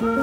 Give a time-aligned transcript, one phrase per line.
[0.00, 0.16] Здравствуйте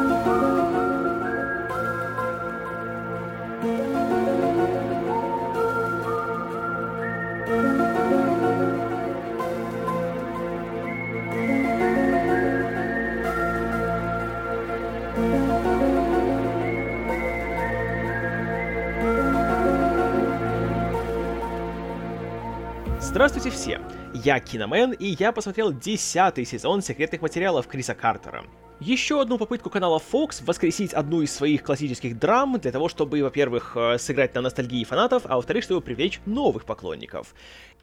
[23.52, 23.80] все!
[24.16, 28.44] Я Киномен, и я посмотрел десятый сезон секретных материалов Криса Картера.
[28.80, 33.76] Еще одну попытку канала Fox воскресить одну из своих классических драм для того, чтобы, во-первых,
[33.76, 37.34] э, сыграть на ностальгии фанатов, а во-вторых, чтобы привлечь новых поклонников.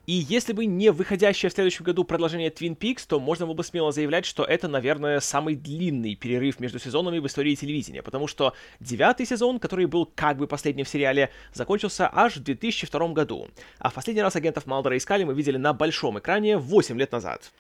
[0.07, 3.65] И если бы не выходящее в следующем году продолжение Twin Peaks, то можно было бы
[3.65, 8.53] смело заявлять, что это, наверное, самый длинный перерыв между сезонами в истории телевидения, потому что
[8.79, 13.48] девятый сезон, который был как бы последним в сериале, закончился аж в 2002 году,
[13.81, 17.51] а в последний раз агентов Малдера искали мы видели на большом экране 8 лет назад.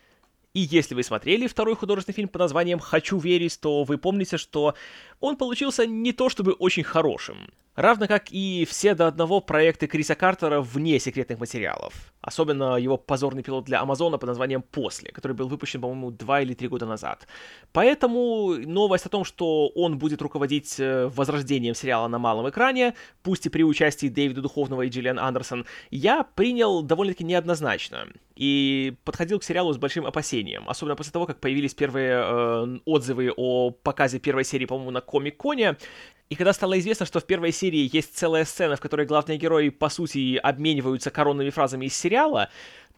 [0.54, 4.76] И если вы смотрели второй художественный фильм под названием «Хочу верить», то вы помните, что
[5.24, 7.48] он получился не то чтобы очень хорошим.
[7.76, 12.12] Равно как и все до одного проекты Криса Картера вне секретных материалов.
[12.20, 16.54] Особенно его позорный пилот для Амазона под названием «После», который был выпущен, по-моему, два или
[16.54, 17.26] три года назад.
[17.72, 23.46] Поэтому новость о том, что он будет руководить э, возрождением сериала на малом экране, пусть
[23.46, 28.06] и при участии Дэвида Духовного и Джиллиан Андерсон, я принял довольно-таки неоднозначно.
[28.36, 30.68] И подходил к сериалу с большим опасением.
[30.68, 35.76] Особенно после того, как появились первые э, отзывы о показе первой серии, по-моему, на Комик-Коне,
[36.28, 39.68] и когда стало известно, что в первой серии есть целая сцена, в которой главные герои,
[39.68, 42.48] по сути, обмениваются коронными фразами из сериала,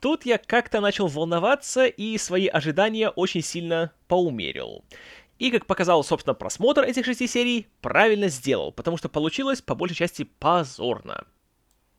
[0.00, 4.82] тут я как-то начал волноваться и свои ожидания очень сильно поумерил.
[5.38, 9.96] И, как показал, собственно, просмотр этих шести серий, правильно сделал, потому что получилось, по большей
[9.96, 11.26] части, позорно.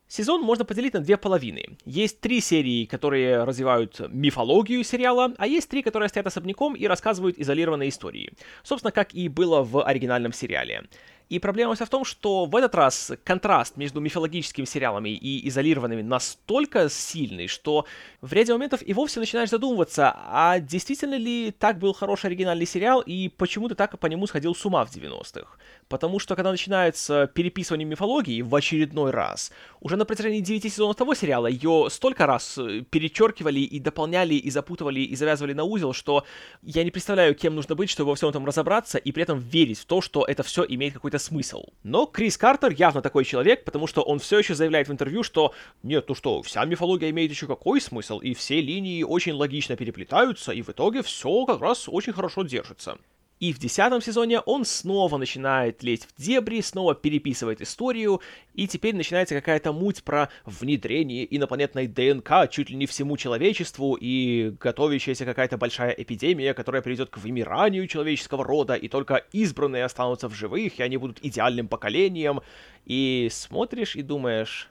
[0.09, 1.77] Сезон можно поделить на две половины.
[1.83, 7.38] Есть три серии, которые развивают мифологию сериала, а есть три, которые стоят особняком и рассказывают
[7.38, 8.31] изолированные истории.
[8.64, 10.86] Собственно, как и было в оригинальном сериале.
[11.30, 16.02] И проблема вся в том, что в этот раз контраст между мифологическими сериалами и изолированными
[16.02, 17.86] настолько сильный, что
[18.21, 23.02] в ряде моментов и вовсе начинаешь задумываться, а действительно ли так был хороший оригинальный сериал
[23.02, 25.58] и почему ты так по нему сходил с ума в 90-х?
[25.89, 31.13] Потому что когда начинается переписывание мифологии в очередной раз, уже на протяжении 9 сезонов того
[31.13, 36.25] сериала ее столько раз э, перечеркивали и дополняли, и запутывали, и завязывали на узел, что
[36.61, 39.80] я не представляю, кем нужно быть, чтобы во всем этом разобраться и при этом верить
[39.80, 41.65] в то, что это все имеет какой-то смысл.
[41.83, 45.53] Но Крис Картер явно такой человек, потому что он все еще заявляет в интервью, что
[45.83, 50.52] нет, ну что, вся мифология имеет еще какой смысл, и все линии очень логично переплетаются,
[50.52, 52.97] и в итоге все как раз очень хорошо держится.
[53.39, 58.21] И в десятом сезоне он снова начинает лезть в дебри, снова переписывает историю,
[58.53, 64.53] и теперь начинается какая-то муть про внедрение инопланетной ДНК чуть ли не всему человечеству, и
[64.59, 70.33] готовящаяся какая-то большая эпидемия, которая приведет к вымиранию человеческого рода, и только избранные останутся в
[70.33, 72.42] живых, и они будут идеальным поколением.
[72.86, 74.69] И смотришь и думаешь,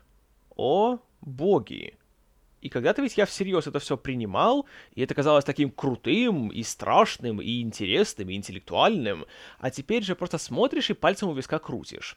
[0.56, 1.94] о боги,
[2.60, 7.40] и когда-то ведь я всерьез это все принимал, и это казалось таким крутым, и страшным,
[7.40, 9.26] и интересным, и интеллектуальным,
[9.58, 12.16] а теперь же просто смотришь и пальцем у виска крутишь.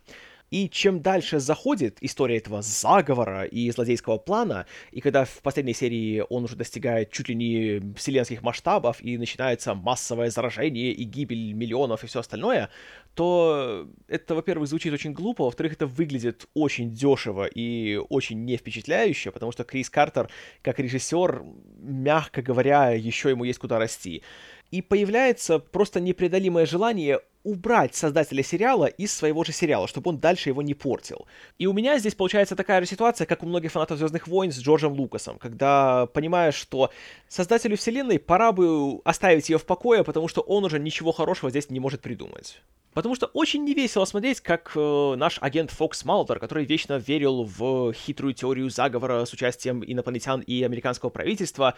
[0.51, 6.23] И чем дальше заходит история этого заговора и злодейского плана, и когда в последней серии
[6.29, 12.03] он уже достигает чуть ли не вселенских масштабов, и начинается массовое заражение и гибель миллионов
[12.03, 12.69] и все остальное,
[13.13, 19.31] то это, во-первых, звучит очень глупо, во-вторых, это выглядит очень дешево и очень не впечатляюще,
[19.31, 20.29] потому что Крис Картер,
[20.61, 21.43] как режиссер,
[21.79, 24.23] мягко говоря, еще ему есть куда расти.
[24.71, 30.49] И появляется просто непреодолимое желание убрать создателя сериала из своего же сериала, чтобы он дальше
[30.49, 31.25] его не портил.
[31.57, 34.59] И у меня здесь получается такая же ситуация, как у многих фанатов Звездных войн с
[34.59, 36.91] Джорджем Лукасом, когда понимаешь, что
[37.27, 41.69] создателю вселенной пора бы оставить ее в покое, потому что он уже ничего хорошего здесь
[41.69, 42.61] не может придумать.
[42.93, 47.93] Потому что очень невесело смотреть, как э, наш агент Фокс Малдер, который вечно верил в
[47.93, 51.75] хитрую теорию заговора с участием инопланетян и американского правительства,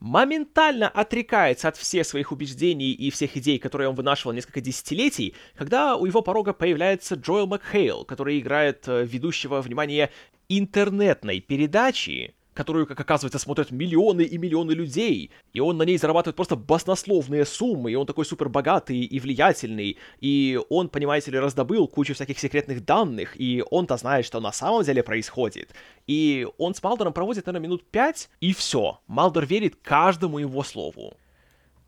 [0.00, 5.96] моментально отрекается от всех своих убеждений и всех идей, которые он вынашивал несколько десятилетий, когда
[5.96, 10.10] у его порога появляется Джоэл Макхейл, который играет э, ведущего, внимание,
[10.48, 16.36] интернетной передачи, которую, как оказывается, смотрят миллионы и миллионы людей, и он на ней зарабатывает
[16.36, 21.86] просто баснословные суммы, и он такой супер богатый и влиятельный, и он, понимаете ли, раздобыл
[21.88, 25.70] кучу всяких секретных данных, и он-то знает, что на самом деле происходит.
[26.06, 29.00] И он с Малдором проводит, наверное, минут пять, и все.
[29.06, 31.14] Малдор верит каждому его слову.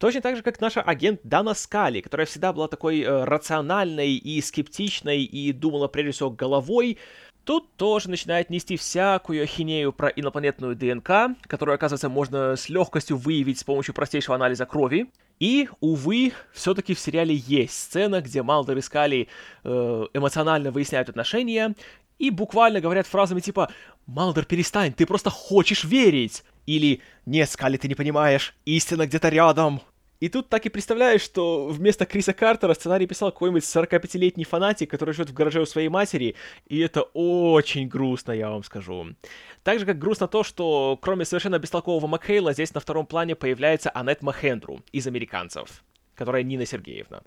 [0.03, 4.41] Точно так же, как наша агент Дана Скали, которая всегда была такой э, рациональной и
[4.41, 6.99] скептичной и думала прежде всего головой,
[7.45, 13.59] Тут тоже начинает нести всякую ахинею про инопланетную ДНК, которую, оказывается, можно с легкостью выявить
[13.59, 15.11] с помощью простейшего анализа крови.
[15.41, 19.29] И, увы, все-таки в сериале есть сцена, где Малдер и Скали
[19.65, 21.75] э, эмоционально выясняют отношения,
[22.21, 23.73] и буквально говорят фразами типа
[24.07, 29.81] «Малдер, перестань, ты просто хочешь верить!» Или «Нет, Скали, ты не понимаешь, истина где-то рядом!»
[30.23, 35.13] И тут так и представляешь, что вместо Криса Картера сценарий писал какой-нибудь 45-летний фанатик, который
[35.13, 36.37] живет в гараже у своей матери,
[36.69, 39.17] и это очень грустно, я вам скажу.
[39.65, 43.91] Так же, как грустно то, что кроме совершенно бестолкового Макхейла, здесь на втором плане появляется
[43.93, 45.83] Аннет Махендру из «Американцев»,
[46.15, 47.23] которая Нина Сергеевна.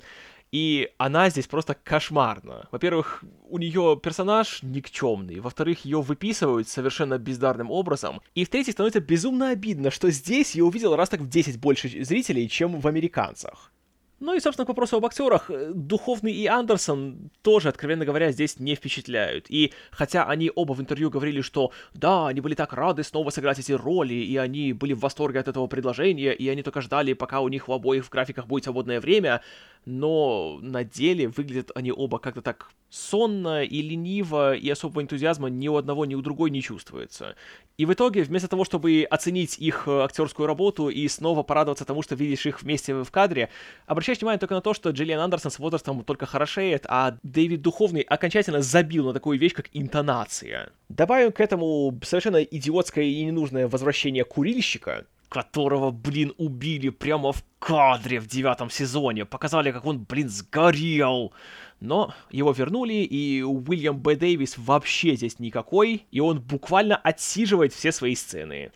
[0.52, 2.68] И она здесь просто кошмарна.
[2.70, 5.40] Во-первых, у нее персонаж никчемный.
[5.40, 8.20] Во-вторых, ее выписывают совершенно бездарным образом.
[8.34, 12.48] И в-третьих, становится безумно обидно, что здесь я увидел раз так в 10 больше зрителей,
[12.48, 13.72] чем в «Американцах».
[14.18, 18.74] Ну и, собственно, к вопросу об актерах, Духовный и Андерсон тоже, откровенно говоря, здесь не
[18.74, 19.44] впечатляют.
[19.50, 23.58] И хотя они оба в интервью говорили, что да, они были так рады снова сыграть
[23.58, 27.40] эти роли, и они были в восторге от этого предложения, и они только ждали, пока
[27.40, 29.42] у них в обоих в графиках будет свободное время,
[29.86, 35.68] но на деле выглядят они оба как-то так сонно и лениво, и особого энтузиазма ни
[35.68, 37.36] у одного, ни у другой не чувствуется.
[37.78, 42.02] И в итоге, вместо того, чтобы оценить их э, актерскую работу и снова порадоваться тому,
[42.02, 43.50] что видишь их вместе в кадре,
[43.86, 48.00] обращаешь внимание только на то, что Джиллиан Андерсон с возрастом только хорошеет, а Дэвид Духовный
[48.00, 50.72] окончательно забил на такую вещь, как интонация.
[50.88, 58.20] Добавим к этому совершенно идиотское и ненужное возвращение курильщика, которого, блин, убили прямо в кадре
[58.20, 59.24] в девятом сезоне.
[59.24, 61.32] Показали, как он, блин, сгорел.
[61.80, 64.16] Но его вернули, и Уильям Б.
[64.16, 68.72] Дэвис вообще здесь никакой, и он буквально отсиживает все свои сцены.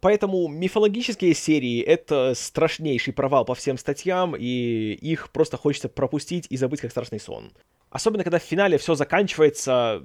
[0.00, 6.56] Поэтому мифологические серии— это страшнейший провал по всем статьям, и их просто хочется пропустить и
[6.56, 7.52] забыть как страшный сон.
[7.88, 10.04] Особенно, когда в финале все заканчивается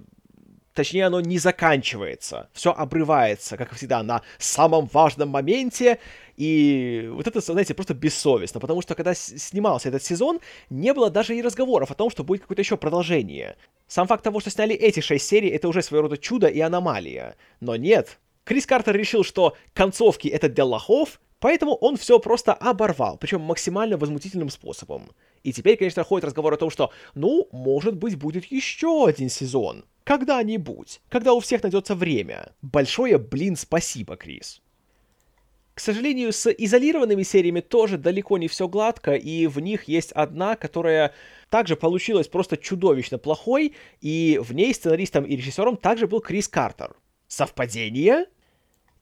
[0.78, 2.50] Точнее, оно не заканчивается.
[2.54, 5.98] Все обрывается, как всегда, на самом важном моменте.
[6.36, 10.40] И вот это, знаете, просто бессовестно, потому что когда снимался этот сезон,
[10.70, 13.56] не было даже и разговоров о том, что будет какое-то еще продолжение.
[13.88, 17.38] Сам факт того, что сняли эти шесть серий, это уже своего рода чудо и аномалия.
[17.60, 18.20] Но нет.
[18.44, 23.98] Крис Картер решил, что концовки это для лохов, поэтому он все просто оборвал, причем максимально
[23.98, 25.10] возмутительным способом.
[25.48, 29.86] И теперь, конечно, ходит разговор о том, что, ну, может быть, будет еще один сезон.
[30.04, 32.52] Когда-нибудь, когда у всех найдется время.
[32.62, 34.62] Большое, блин, спасибо, Крис.
[35.74, 40.58] К сожалению, с изолированными сериями тоже далеко не все гладко, и в них есть одна,
[40.58, 41.14] которая
[41.50, 46.98] также получилась просто чудовищно плохой, и в ней сценаристом и режиссером также был Крис Картер.
[47.30, 48.26] Совпадение?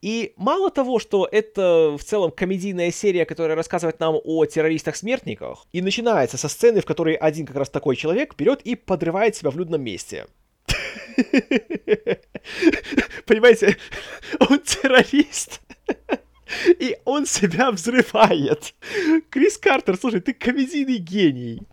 [0.06, 5.82] И мало того, что это в целом комедийная серия, которая рассказывает нам о террористах-смертниках, и
[5.82, 9.58] начинается со сцены, в которой один как раз такой человек берет и подрывает себя в
[9.58, 10.28] людном месте.
[13.26, 13.78] Понимаете,
[14.48, 15.62] он террорист.
[16.80, 18.76] И он себя взрывает.
[19.32, 21.64] Крис Картер, слушай, ты комедийный гений.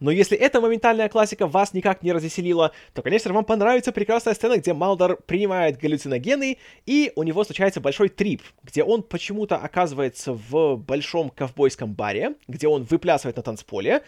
[0.00, 4.56] Но если эта моментальная классика вас никак не развеселила, то, конечно, вам понравится прекрасная сцена,
[4.56, 6.56] где Малдор принимает галлюциногены,
[6.86, 12.66] и у него случается большой трип, где он почему-то оказывается в большом ковбойском баре, где
[12.66, 14.02] он выплясывает на танцполе,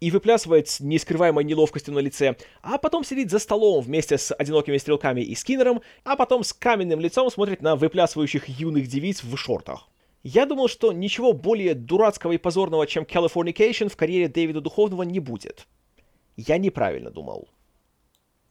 [0.00, 4.76] и выплясывает с нескрываемой неловкостью на лице, а потом сидит за столом вместе с одинокими
[4.76, 9.88] стрелками и Скиннером, а потом с каменным лицом смотрит на выплясывающих юных девиц в шортах.
[10.28, 15.20] Я думал, что ничего более дурацкого и позорного, чем Californication в карьере Дэвида Духовного не
[15.20, 15.68] будет.
[16.36, 17.46] Я неправильно думал.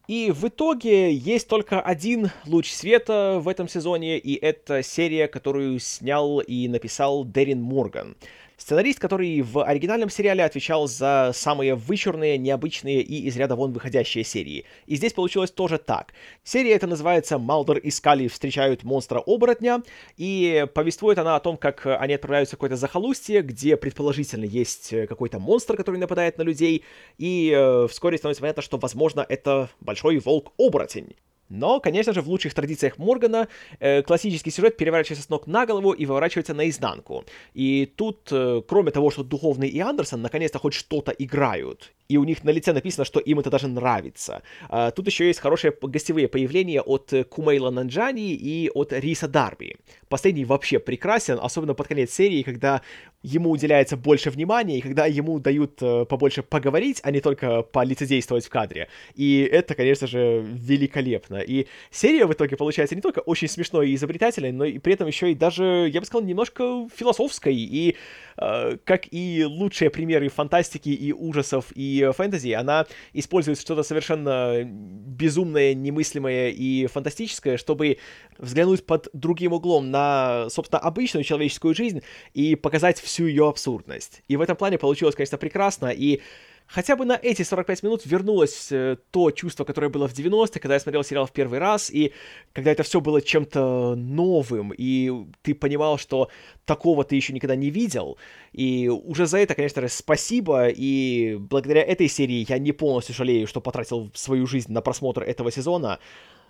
[0.07, 5.79] И в итоге есть только один луч света в этом сезоне, и это серия, которую
[5.79, 8.15] снял и написал Дэрин Морган.
[8.57, 14.23] Сценарист, который в оригинальном сериале отвечал за самые вычурные, необычные и из ряда вон выходящие
[14.23, 14.65] серии.
[14.85, 16.13] И здесь получилось тоже так.
[16.43, 19.83] Серия эта называется «Малдер и Скали встречают монстра-оборотня»,
[20.17, 25.39] и повествует она о том, как они отправляются в какое-то захолустье, где предположительно есть какой-то
[25.39, 26.83] монстр, который нападает на людей,
[27.17, 31.15] и э, вскоре становится понятно, что, возможно, это большой волк-оборотень.
[31.49, 33.47] Но, конечно же, в лучших традициях Моргана
[33.79, 37.23] э, классический сюжет переворачивается с ног на голову и выворачивается наизнанку.
[37.53, 42.23] И тут, э, кроме того, что Духовный и Андерсон наконец-то хоть что-то играют, и у
[42.23, 44.41] них на лице написано, что им это даже нравится.
[44.69, 49.77] А, тут еще есть хорошие гостевые появления от Кумейла Нанджани и от Риса Дарби.
[50.07, 52.81] Последний вообще прекрасен, особенно под конец серии, когда
[53.25, 58.45] ему уделяется больше внимания, и когда ему дают э, побольше поговорить, а не только полицействовать
[58.45, 58.87] в кадре.
[59.15, 61.37] И это, конечно же, великолепно.
[61.37, 65.07] И серия в итоге получается не только очень смешной и изобретательной, но и при этом
[65.07, 67.55] еще и даже, я бы сказал, немножко философской.
[67.55, 67.95] И
[68.35, 76.49] как и лучшие примеры фантастики и ужасов и фэнтези, она использует что-то совершенно безумное, немыслимое
[76.49, 77.97] и фантастическое, чтобы
[78.37, 82.01] взглянуть под другим углом на, собственно, обычную человеческую жизнь
[82.33, 84.21] и показать всю ее абсурдность.
[84.27, 86.21] И в этом плане получилось, конечно, прекрасно, и
[86.67, 90.73] хотя бы на эти 45 минут вернулось э, то чувство, которое было в 90-е, когда
[90.75, 92.13] я смотрел сериал в первый раз, и
[92.53, 96.29] когда это все было чем-то новым, и ты понимал, что
[96.65, 98.17] такого ты еще никогда не видел.
[98.51, 103.47] И уже за это, конечно же, спасибо, и благодаря этой серии я не полностью жалею,
[103.47, 105.99] что потратил свою жизнь на просмотр этого сезона.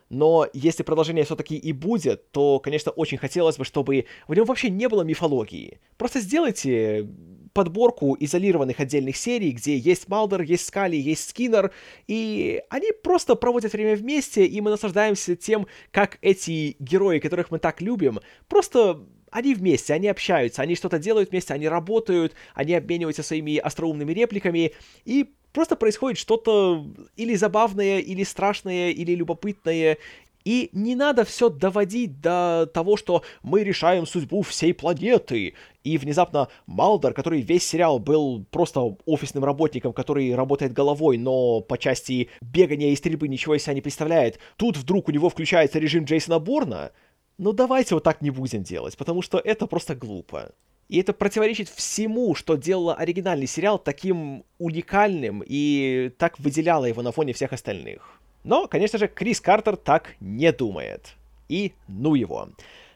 [0.09, 4.69] Но если продолжение все-таки и будет, то, конечно, очень хотелось бы, чтобы в нем вообще
[4.69, 5.79] не было мифологии.
[5.97, 7.07] Просто сделайте
[7.55, 11.71] подборку изолированных отдельных серий, где есть Малдер, есть Скали, есть Скиннер,
[12.05, 17.59] и они просто проводят время вместе, и мы наслаждаемся тем, как эти герои, которых мы
[17.59, 18.19] так любим,
[18.49, 18.99] просто
[19.31, 24.73] они вместе, они общаются, они что-то делают вместе, они работают, они обмениваются своими остроумными репликами,
[25.05, 26.85] и просто происходит что-то
[27.15, 29.97] или забавное, или страшное, или любопытное,
[30.45, 35.55] и не надо все доводить до того, что мы решаем судьбу всей планеты.
[35.83, 41.77] И внезапно Малдер, который весь сериал был просто офисным работником, который работает головой, но по
[41.77, 46.05] части бегания и стрельбы ничего из себя не представляет, тут вдруг у него включается режим
[46.05, 46.91] Джейсона Борна.
[47.37, 50.53] Ну давайте вот так не будем делать, потому что это просто глупо.
[50.87, 57.11] И это противоречит всему, что делало оригинальный сериал таким уникальным и так выделяло его на
[57.11, 58.14] фоне всех остальных.
[58.45, 61.15] Но, конечно же, Крис Картер так не думает.
[61.49, 62.49] И ну его.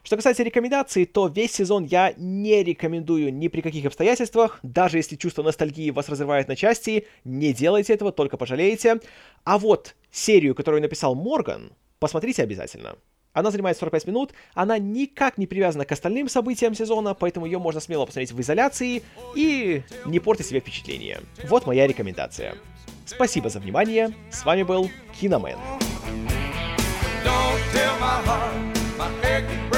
[0.04, 4.60] Что касается рекомендаций, то весь сезон я не рекомендую ни при каких обстоятельствах.
[4.62, 9.00] Даже если чувство ностальгии вас разрывает на части, не делайте этого, только пожалеете.
[9.42, 12.96] А вот серию, которую написал Морган, посмотрите обязательно.
[13.32, 17.80] Она занимает 45 минут, она никак не привязана к остальным событиям сезона, поэтому ее можно
[17.80, 19.02] смело посмотреть в изоляции
[19.34, 21.20] и не портить себе впечатление.
[21.48, 22.54] Вот моя рекомендация.
[23.10, 24.88] Спасибо за внимание, с вами был
[25.20, 25.58] Киномен.
[27.24, 29.69] You tell my heart, my